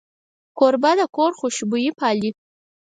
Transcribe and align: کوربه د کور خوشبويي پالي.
کوربه 0.57 0.91
د 0.99 1.01
کور 1.15 1.31
خوشبويي 1.39 1.91
پالي. 1.99 2.29